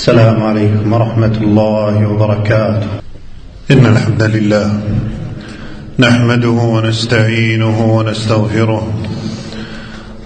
السلام 0.00 0.42
عليكم 0.42 0.92
ورحمة 0.92 1.36
الله 1.44 2.08
وبركاته. 2.08 2.88
إن 3.70 3.86
الحمد 3.86 4.22
لله 4.22 4.68
نحمده 5.98 6.48
ونستعينه 6.48 7.76
ونستغفره 7.96 8.82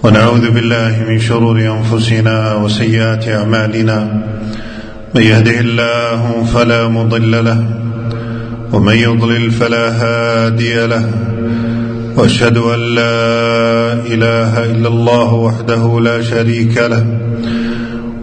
ونعوذ 0.03 0.45
بالله 0.51 1.03
من 1.09 1.19
شرور 1.19 1.59
أنفسنا 1.59 2.55
وسيئات 2.55 3.27
أعمالنا. 3.27 3.99
من 5.15 5.21
يهده 5.21 5.59
الله 5.59 6.43
فلا 6.53 6.87
مضل 6.87 7.45
له 7.45 7.59
ومن 8.73 8.95
يضلل 8.95 9.51
فلا 9.51 9.85
هادي 9.91 10.87
له. 10.87 11.05
وأشهد 12.15 12.57
أن 12.57 12.79
لا 12.95 13.19
إله 14.07 14.51
إلا 14.71 14.87
الله 14.87 15.33
وحده 15.33 15.99
لا 15.99 16.21
شريك 16.21 16.77
له. 16.77 17.05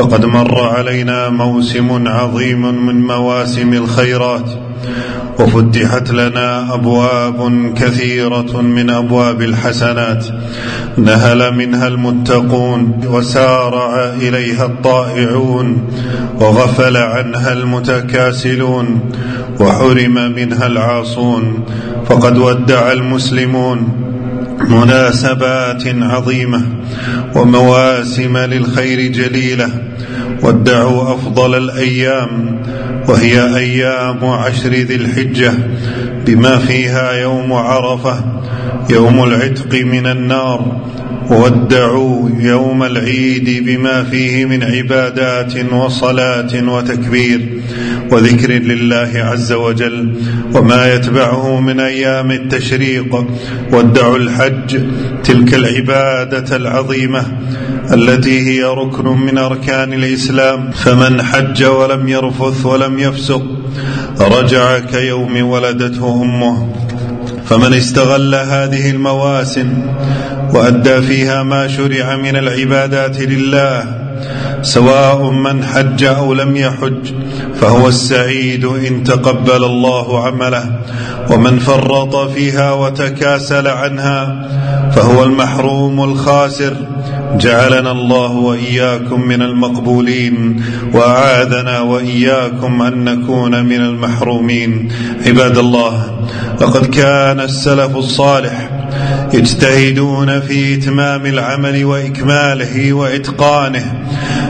لقد 0.00 0.24
مر 0.24 0.60
علينا 0.60 1.28
موسم 1.28 2.08
عظيم 2.08 2.86
من 2.86 3.06
مواسم 3.06 3.72
الخيرات 3.72 4.50
وفتحت 5.38 6.10
لنا 6.10 6.74
أبواب 6.74 7.72
كثيرة 7.76 8.60
من 8.60 8.90
أبواب 8.90 9.42
الحسنات 9.42 10.26
نهل 10.96 11.54
منها 11.54 11.86
المتقون 11.86 13.00
وسارع 13.06 14.04
إليها 14.04 14.66
الطائعون 14.66 15.88
وغفل 16.40 16.96
عنها 16.96 17.52
المتكاسلون 17.52 19.00
وحرم 19.60 20.14
منها 20.36 20.66
العاصون 20.66 21.64
فقد 22.06 22.38
ودع 22.38 22.92
المسلمون. 22.92 24.09
مناسبات 24.68 25.82
عظيمة 25.86 26.62
ومواسم 27.34 28.36
للخير 28.36 29.12
جليلة 29.12 29.68
ودعوا 30.42 31.14
أفضل 31.14 31.54
الأيام 31.54 32.62
وهي 33.08 33.56
أيام 33.56 34.24
عشر 34.24 34.70
ذي 34.70 34.94
الحجة 34.94 35.52
بما 36.26 36.58
فيها 36.58 37.12
يوم 37.12 37.52
عرفة 37.52 38.24
يوم 38.90 39.24
العتق 39.24 39.74
من 39.84 40.06
النار 40.06 40.80
ودعوا 41.30 42.30
يوم 42.38 42.82
العيد 42.82 43.64
بما 43.66 44.02
فيه 44.04 44.44
من 44.44 44.62
عبادات 44.62 45.72
وصلاة 45.72 46.64
وتكبير. 46.68 47.40
وذكر 48.10 48.52
لله 48.52 49.10
عز 49.14 49.52
وجل 49.52 50.14
وما 50.54 50.94
يتبعه 50.94 51.60
من 51.60 51.80
أيام 51.80 52.30
التشريق 52.30 53.26
ودعوا 53.72 54.16
الحج 54.16 54.80
تلك 55.24 55.54
العبادة 55.54 56.56
العظيمة 56.56 57.26
التي 57.92 58.40
هي 58.48 58.64
ركن 58.64 59.04
من 59.04 59.38
أركان 59.38 59.92
الإسلام. 59.92 60.70
فمن 60.70 61.22
حج 61.22 61.64
ولم 61.64 62.08
يرفث 62.08 62.66
ولم 62.66 62.98
يفسق 62.98 63.42
رجع 64.20 64.78
كيوم 64.78 65.42
ولدته 65.42 66.22
أمه. 66.22 66.72
فمن 67.46 67.74
استغل 67.74 68.34
هذه 68.34 68.90
المواسم 68.90 69.82
وأدى 70.54 71.02
فيها 71.02 71.42
ما 71.42 71.68
شرع 71.68 72.16
من 72.16 72.36
العبادات 72.36 73.20
لله 73.20 74.00
سواء 74.62 75.30
من 75.30 75.64
حج 75.64 76.04
أو 76.04 76.34
لم 76.34 76.56
يحج 76.56 77.12
فهو 77.60 77.88
السعيد 77.88 78.64
إن 78.64 79.04
تقبل 79.04 79.64
الله 79.64 80.26
عمله 80.26 80.80
ومن 81.30 81.58
فرط 81.58 82.16
فيها 82.16 82.72
وتكاسل 82.72 83.68
عنها 83.68 84.48
فهو 84.90 85.22
المحروم 85.22 86.04
الخاسر. 86.04 86.76
جعلنا 87.38 87.92
الله 87.92 88.30
وإياكم 88.30 89.20
من 89.28 89.42
المقبولين 89.42 90.62
وأعاذنا 90.94 91.80
وإياكم 91.80 92.82
أن 92.82 93.04
نكون 93.04 93.64
من 93.64 93.80
المحرومين. 93.80 94.88
عباد 95.26 95.58
الله 95.58 96.26
لقد 96.60 96.86
كان 96.86 97.40
السلف 97.40 97.96
الصالح 97.96 98.70
يجتهدون 99.34 100.40
في 100.40 100.74
إتمام 100.74 101.26
العمل 101.26 101.84
وإكماله 101.84 102.92
وإتقانه 102.92 103.94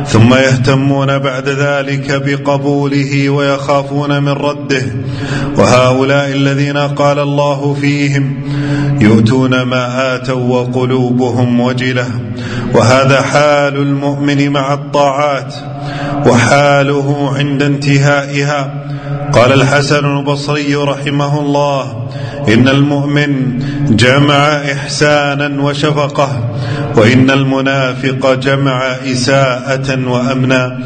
ثم 0.07 0.35
يهتمون 0.35 1.19
بعد 1.19 1.49
ذلك 1.49 2.23
بقبوله 2.27 3.29
ويخافون 3.29 4.23
من 4.23 4.33
رده. 4.33 4.83
وهؤلاء 5.57 6.33
الذين 6.33 6.77
قال 6.77 7.19
الله 7.19 7.77
فيهم 7.81 8.35
يؤتون 9.01 9.63
ما 9.63 10.15
آتوا 10.15 10.61
وقلوبهم 10.61 11.61
وجلة. 11.61 12.07
وهذا 12.75 13.23
حال 13.23 13.77
المؤمن 13.77 14.51
مع 14.51 14.75
الطاعات 14.75 15.55
وحاله 16.27 17.33
عند 17.37 17.63
انتهائها. 17.63 18.75
قال 19.33 19.53
الحسن 19.53 20.19
البصري 20.19 20.75
رحمه 20.75 21.41
الله 21.41 22.09
إن 22.49 22.69
المؤمن 22.69 23.59
جمع 23.91 24.35
إحسانا 24.73 25.63
وشفقة 25.63 26.51
وإن 26.97 27.31
المنافق 27.31 28.35
جمع 28.35 28.97
إساءة 29.13 30.09
وأمنا. 30.09 30.79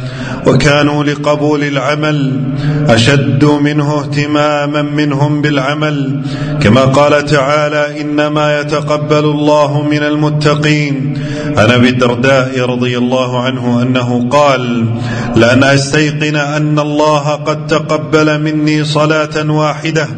وكانوا 0.47 1.05
لقبول 1.05 1.65
العمل 1.65 2.43
أشد 2.89 3.45
منه 3.45 4.01
اهتماما 4.01 4.83
منهم 4.83 5.43
بالعمل. 5.43 6.21
كما 6.63 6.81
قال 6.81 7.27
تعالى 7.27 8.01
إنما 8.01 8.61
يتقبل 8.61 9.25
الله 9.25 9.83
من 9.91 10.03
المتقين. 10.03 11.19
عن 11.57 11.71
أبي 11.71 11.89
الدرداء 11.89 12.61
رضي 12.61 12.99
الله 12.99 13.43
عنه 13.43 13.83
أنه 13.83 14.29
قال 14.31 14.87
لأن 15.37 15.65
أستيقن 15.65 16.37
أن 16.37 16.79
الله 16.79 17.31
قد 17.31 17.67
تقبل 17.67 18.41
مني 18.41 18.85
صلاة 18.85 19.51
واحدة 19.51 20.09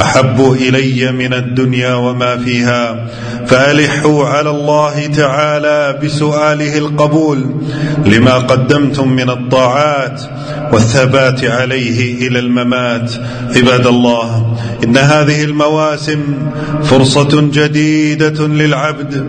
أحب 0.00 0.56
إلي 0.60 1.12
من 1.12 1.34
الدنيا 1.34 1.94
وما 1.94 2.36
فيها 2.36 3.06
فالحوا 3.50 4.26
على 4.26 4.50
الله 4.50 5.06
تعالى 5.06 5.98
بسؤاله 6.02 6.78
القبول 6.78 7.46
لما 8.06 8.34
قدمتم 8.34 9.08
من 9.08 9.30
الطاعات 9.30 10.22
والثبات 10.72 11.44
عليه 11.44 12.28
إلى 12.28 12.38
الممات. 12.38 13.12
عباد 13.56 13.86
الله 13.86 14.56
إن 14.84 14.96
هذه 14.96 15.44
المواسم 15.44 16.22
فرصة 16.82 17.40
جديدة 17.40 18.46
للعبد 18.46 19.26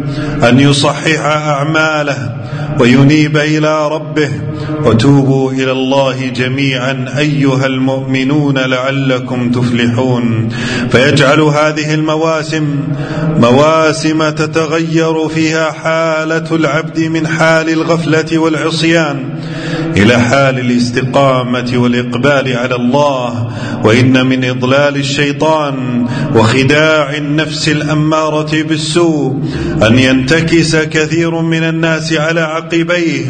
أن 0.49 0.59
يصحح 0.59 1.25
أعماله 1.25 2.35
وينيب 2.79 3.37
إلى 3.37 3.87
ربه. 3.87 4.29
وتوبوا 4.85 5.51
إلى 5.51 5.71
الله 5.71 6.27
جميعا 6.27 7.05
أيها 7.17 7.65
المؤمنون 7.65 8.57
لعلكم 8.57 9.51
تفلحون. 9.51 10.49
فيجعل 10.91 11.41
هذه 11.41 11.93
المواسم 11.93 12.79
مواسم 13.39 14.29
تتغير 14.29 15.27
فيها 15.27 15.71
حالة 15.71 16.55
العبد 16.55 16.99
من 16.99 17.27
حال 17.27 17.69
الغفلة 17.69 18.37
والعصيان. 18.37 19.40
إلى 19.97 20.19
حال 20.19 20.59
الاستقامة 20.59 21.71
والإقبال 21.75 22.57
على 22.57 22.75
الله 22.75 23.51
وإن 23.83 24.25
من 24.25 24.45
إضلال 24.45 24.95
الشيطان 24.95 26.05
وخداع 26.35 27.15
النفس 27.17 27.69
الأمارة 27.69 28.63
بالسوء 28.63 29.43
أن 29.87 29.99
ينتكس 29.99 30.75
كثير 30.75 31.41
من 31.41 31.63
الناس 31.63 32.13
على 32.13 32.41
عقبيه 32.41 33.25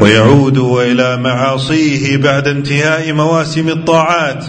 ويعودوا 0.00 0.82
إلى 0.82 1.16
معاصيه 1.16 2.16
بعد 2.16 2.48
انتهاء 2.48 3.12
مواسم 3.12 3.68
الطاعات. 3.68 4.44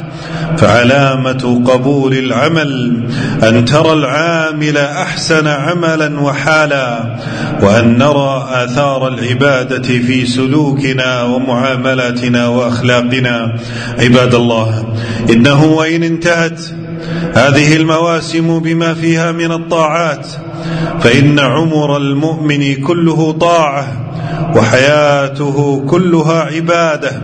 فعلامة 0.57 1.63
قبول 1.67 2.13
العمل 2.13 3.03
أن 3.43 3.65
ترى 3.65 3.93
العامل 3.93 4.77
أحسن 4.77 5.47
عملا 5.47 6.19
وحالا. 6.19 7.17
وأن 7.61 7.97
نرى 7.97 8.47
آثار 8.51 9.07
العبادة 9.07 9.83
في 9.83 10.25
سلوكنا 10.25 11.23
ومعاملاتنا 11.23 12.47
وأخلاقنا. 12.47 13.55
عباد 13.99 14.35
الله 14.35 14.95
إنه 15.29 15.63
وإن 15.65 16.03
انتهت 16.03 16.61
هذه 17.33 17.75
المواسم 17.75 18.59
بما 18.59 18.93
فيها 18.93 19.31
من 19.31 19.51
الطاعات 19.51 20.27
فإن 21.01 21.39
عمر 21.39 21.97
المؤمن 21.97 22.75
كله 22.75 23.31
طاعة 23.31 23.87
وحياته 24.55 25.85
كلها 25.87 26.41
عبادة. 26.41 27.21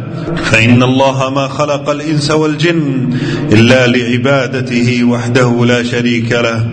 فإن 0.51 0.83
الله 0.83 1.29
ما 1.29 1.47
خلق 1.47 1.89
الإنس 1.89 2.31
والجن 2.31 3.09
إلا 3.51 3.87
لعبادته 3.87 5.03
وحده 5.03 5.65
لا 5.65 5.83
شريك 5.83 6.31
له. 6.31 6.67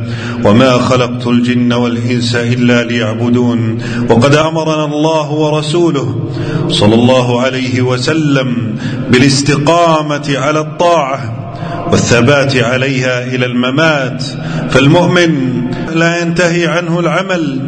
وما 0.44 0.72
خلقت 0.72 1.26
الجن 1.26 1.72
والإنس 1.72 2.34
إلا 2.34 2.84
ليعبدون 2.84 3.78
وقد 4.08 4.34
أمرنا 4.34 4.84
الله 4.84 5.31
ورسوله 5.31 6.31
صلى 6.69 6.94
الله 6.94 7.40
عليه 7.40 7.82
وسلم 7.82 8.76
بالاستقامة 9.10 10.38
على 10.38 10.60
الطاعة 10.60 11.37
والثبات 11.92 12.56
عليها 12.56 13.25
إلى 13.34 13.46
الممات 13.46 14.25
فالمؤمن 14.70 15.62
لا 15.94 16.22
ينتهي 16.22 16.66
عنه 16.66 17.00
العمل 17.00 17.60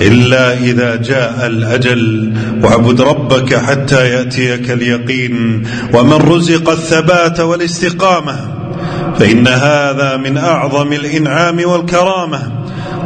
الا 0.00 0.58
اذا 0.58 0.96
جاء 0.96 1.46
الاجل 1.46 2.32
واعبد 2.62 3.00
ربك 3.00 3.54
حتى 3.54 4.10
ياتيك 4.10 4.70
اليقين 4.70 5.62
ومن 5.94 6.12
رزق 6.12 6.70
الثبات 6.70 7.40
والاستقامه 7.40 8.59
فإن 9.18 9.48
هذا 9.48 10.16
من 10.16 10.38
أعظم 10.38 10.92
الإنعام 10.92 11.60
والكرامة. 11.64 12.52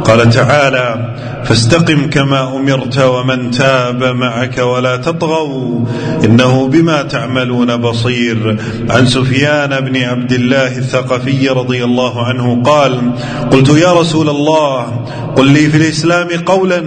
قال 0.05 0.29
تعالى 0.29 1.15
فاستقم 1.45 2.09
كما 2.09 2.55
أمرت 2.57 2.97
ومن 2.97 3.51
تاب 3.51 4.03
معك 4.03 4.57
ولا 4.57 4.97
تطغوا 4.97 5.85
إنه 6.25 6.67
بما 6.67 7.01
تعملون 7.01 7.77
بصير. 7.77 8.57
عن 8.89 9.05
سفيان 9.05 9.79
بن 9.79 10.03
عبد 10.03 10.31
الله 10.31 10.77
الثقفي 10.77 11.49
رضي 11.49 11.83
الله 11.83 12.25
عنه 12.25 12.61
قال 12.63 13.11
قلت 13.51 13.69
يا 13.69 13.93
رسول 13.93 14.29
الله 14.29 15.05
قل 15.35 15.45
لي 15.45 15.69
في 15.69 15.77
الإسلام 15.77 16.27
قولا 16.45 16.83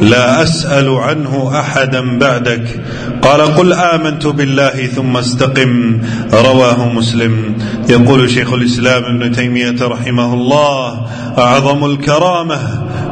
لا 0.00 0.42
أسأل 0.42 0.88
عنه 0.88 1.50
أحدا 1.60 2.18
بعدك. 2.18 2.82
قال 3.22 3.40
قل 3.40 3.72
آمنت 3.72 4.26
بالله 4.26 4.86
ثم 4.86 5.16
استقم. 5.16 5.98
رواه 6.32 6.88
مسلم. 6.88 7.54
يقول 7.88 8.30
شيخ 8.30 8.52
الإسلام 8.52 9.04
ابن 9.04 9.32
تيمية 9.32 9.76
رحمه 9.82 10.34
الله 10.34 11.06
أعظم 11.38 11.84
الكرامة 11.84 12.58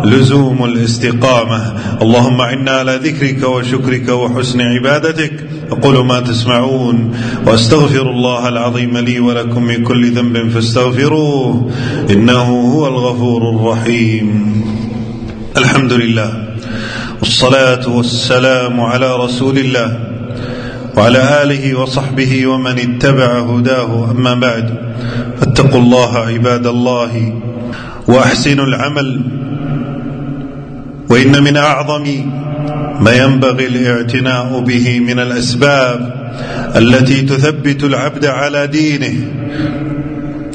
لزوم 0.05 0.65
الاستقامة. 0.65 1.73
اللهم 2.03 2.41
إنا 2.41 2.71
على 2.71 2.97
ذكرك 2.97 3.49
وشكرك 3.49 4.09
وحسن 4.09 4.61
عبادتك. 4.61 5.33
أقول 5.71 6.07
ما 6.07 6.21
تسمعون. 6.21 7.15
وأستغفر 7.47 8.11
الله 8.11 8.49
العظيم 8.49 8.99
لي 8.99 9.21
ولكم 9.21 9.65
من 9.65 9.85
كل 9.85 10.13
ذنب 10.13 10.49
فاستغفروه. 10.49 11.71
إنه 12.11 12.73
هو 12.75 12.87
الغفور 12.87 13.51
الرحيم. 13.51 14.53
الحمد 15.57 15.93
لله. 15.93 16.42
والصلاة 17.23 17.89
والسلام 17.89 18.81
على 18.81 19.17
رسول 19.17 19.59
الله 19.59 19.99
وعلى 20.97 21.43
آله 21.43 21.75
وصحبه 21.79 22.47
ومن 22.47 22.79
اتبع 22.79 23.39
هداه. 23.39 24.11
أما 24.11 24.35
بعد 24.35 24.75
فاتقوا 25.41 25.81
الله 25.81 26.19
عباد 26.19 26.67
الله 26.67 27.41
وأحسنوا 28.09 28.65
العمل 28.67 29.21
وإن 31.11 31.43
من 31.43 31.57
أعظم 31.57 32.05
ما 33.01 33.13
ينبغي 33.13 33.67
الاعتناء 33.67 34.61
به 34.61 35.01
من 35.01 35.19
الأسباب 35.19 35.99
التي 36.77 37.23
تثبت 37.23 37.85
العبد 37.85 38.27
على 38.27 38.67
دينه 38.67 39.15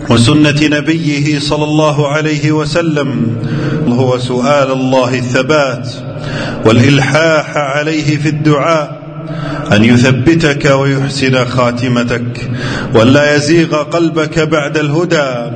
وسنة 0.09 0.59
نبيه 0.77 1.39
صلى 1.39 1.63
الله 1.63 2.07
عليه 2.07 2.51
وسلم 2.51 3.37
هو 3.87 4.17
سؤال 4.17 4.71
الله 4.71 5.15
الثبات. 5.15 5.89
والإلحاح 6.65 7.57
عليه 7.57 8.17
في 8.17 8.29
الدعاء. 8.29 9.06
أن 9.73 9.83
يثبتك 9.83 10.65
ويحسن 10.65 11.45
خاتمتك 11.45 12.49
ولا 12.95 13.35
يزيغ 13.35 13.83
قلبك 13.83 14.39
بعد 14.39 14.77
الهدى. 14.77 15.51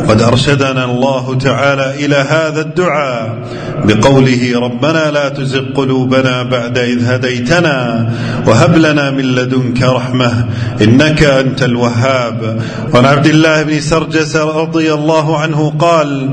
وقد 0.00 0.22
أرشدنا 0.22 0.84
الله 0.84 1.38
تعالى 1.38 2.06
إلى 2.06 2.16
هذا 2.16 2.60
الدعاء 2.60 3.38
بقوله 3.84 4.60
ربنا 4.60 5.10
لا 5.10 5.28
تزغ 5.28 5.64
قلوبنا 5.74 6.42
بعد 6.42 6.78
إذ 6.78 7.04
هديتنا 7.04 8.10
وهب 8.46 8.76
لنا 8.76 9.10
من 9.10 9.24
لدنك 9.24 9.82
رحمة 9.82 10.46
إنك 10.82 11.22
أنت 11.22 11.62
الوهاب. 11.62 12.62
وعن 12.94 13.04
عبد 13.04 13.26
الله 13.26 13.62
بن 13.62 13.80
سرجس 13.80 14.36
رضي 14.36 14.94
الله 14.94 15.38
عنه 15.38 15.74
قال 15.78 16.30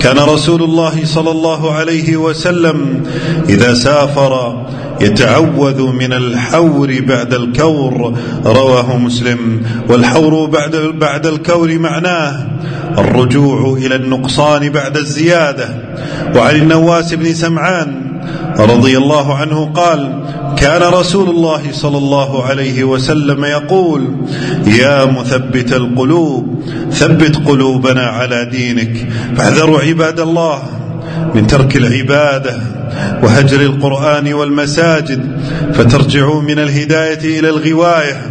كان 0.00 0.18
رسول 0.18 0.62
الله 0.62 1.04
صلى 1.04 1.30
الله 1.30 1.72
عليه 1.72 2.16
وسلم 2.16 3.02
إذا 3.48 3.74
سافر 3.74 4.64
يتعوذ 5.02 5.82
من 5.82 6.12
الحور 6.12 7.00
بعد 7.00 7.34
الكور 7.34 8.14
رواه 8.44 8.96
مسلم. 8.96 9.62
والحور 9.88 10.46
بعد 10.46 10.76
بعد 10.76 11.26
الكور 11.26 11.78
معناه 11.78 12.46
الرجوع 12.98 13.78
إلى 13.78 13.94
النقصان 13.94 14.68
بعد 14.70 14.96
الزيادة. 14.96 15.68
وعن 16.36 16.54
النواس 16.56 17.14
بن 17.14 17.34
سمعان 17.34 18.02
رضي 18.58 18.98
الله 18.98 19.34
عنه 19.34 19.72
قال 19.74 20.24
كان 20.56 20.82
رسول 20.82 21.30
الله 21.30 21.62
صلى 21.72 21.98
الله 21.98 22.44
عليه 22.44 22.84
وسلم 22.84 23.44
يقول 23.44 24.16
يا 24.66 25.04
مثبت 25.04 25.72
القلوب 25.72 26.62
ثبت 26.90 27.36
قلوبنا 27.48 28.02
على 28.02 28.44
دينك 28.44 29.08
فاحذروا 29.36 29.80
عباد 29.80 30.20
الله. 30.20 30.62
من 31.34 31.46
ترك 31.46 31.76
العبادة 31.76 32.60
وهجر 33.22 33.60
القرآن 33.60 34.34
والمساجد 34.34 35.40
فترجعوا 35.74 36.42
من 36.42 36.58
الهداية 36.58 37.38
إلى 37.40 37.48
الغواية 37.48 38.22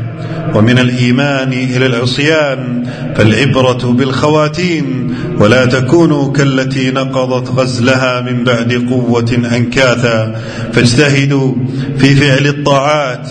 ومن 0.55 0.79
الإيمان 0.79 1.53
إلى 1.53 1.85
العصيان 1.85 2.83
فالعبرة 3.15 3.91
بالخواتيم 3.91 5.15
ولا 5.39 5.65
تكونوا 5.65 6.31
كالتي 6.31 6.91
نقضت 6.91 7.49
غزلها 7.49 8.21
من 8.21 8.43
بعد 8.43 8.87
قوة 8.89 9.37
أنكاثا. 9.55 10.41
فاجتهدوا 10.73 11.55
في 11.97 12.15
فعل 12.15 12.47
الطاعات 12.47 13.27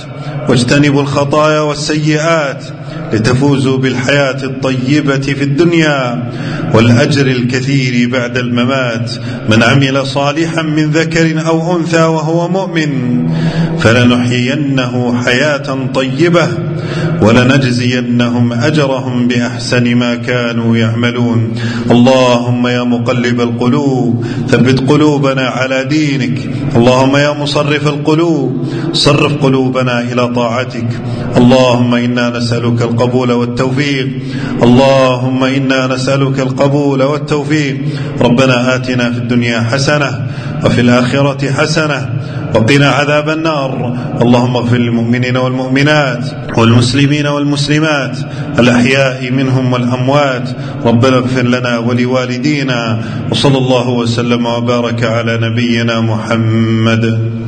واجتنبوا 0.49 1.03
الخطايا 1.03 1.61
والسيئات 1.61 2.65
لتفوزوا 3.13 3.79
بالحياة 3.79 4.45
الطيبة 4.45 5.19
في 5.19 5.43
الدنيا 5.45 6.31
والأجر 6.75 7.27
الكثير 7.27 8.11
بعد 8.11 8.39
الممات. 8.39 9.11
من 9.49 9.63
عمل 9.63 10.07
صالحا 10.07 10.63
من 10.63 10.91
ذكر 10.91 11.47
أو 11.47 11.77
أنثى 11.77 12.03
وهو 12.03 12.49
مؤمن 12.49 13.29
فلنحيينه 13.79 15.23
حياة 15.25 15.79
طيبة 15.95 16.49
ولنجزينهم 17.23 18.53
أجرهم 18.53 19.29
بأحسن 19.29 19.95
ما 19.95 20.15
كانوا 20.15 20.77
يعملون. 20.77 21.55
اللهم 21.91 22.67
يا 22.67 22.83
مقلب 22.83 23.41
القلوب 23.41 24.25
ثبت 24.49 24.91
قلوبنا 24.91 25.43
على 25.49 25.85
دينك. 25.85 26.39
اللهم 26.77 27.17
يا 27.17 27.33
مصرف 27.33 27.87
القلوب 27.87 28.67
صرف 28.93 29.33
قلوبنا 29.43 30.01
إلى 30.01 30.29
طاعتك. 30.29 30.89
اللهم 31.37 31.95
إنا 31.95 32.39
نسألك 32.39 32.83
القبول 32.83 33.33
والتوفيق. 33.33 34.09
اللهم 34.63 35.45
إنا 35.45 35.87
نسألك 35.87 36.41
القبول 36.41 37.03
والتوفيق. 37.03 37.77
ربنا 38.21 38.75
آتنا 38.75 39.11
في 39.11 39.19
الدنيا 39.19 39.61
حسنة 39.61 40.27
وفي 40.65 40.81
الآخرة 40.81 41.51
حسنة 41.51 42.20
وقنا 42.55 42.87
عذاب 42.87 43.29
النار. 43.29 43.97
اللهم 44.23 44.57
اغفر 44.57 44.77
للمؤمنين 44.77 45.37
والمؤمنات 45.37 46.25
والمسلمين 46.59 47.27
والمسلمات 47.27 48.19
الأحياء 48.59 49.31
منهم 49.31 49.73
والأموات. 49.73 50.49
ربنا 50.85 51.17
اغفر 51.17 51.43
لنا 51.43 51.79
ولوالدينا 51.79 53.01
وصلى 53.31 53.59
الله 53.59 53.89
وسلم 53.89 54.47
وبارك 54.47 55.05
على 55.05 55.39
نبينا 55.43 56.01
محمد. 56.01 57.40